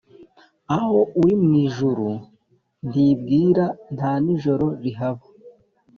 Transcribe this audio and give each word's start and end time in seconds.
aho 0.77 0.97
uri 1.21 1.33
mu 1.43 1.51
ijuru 1.65 2.07
ntibwira 2.87 3.65
ntanijoro 3.95 4.65
rihaba 4.83 5.23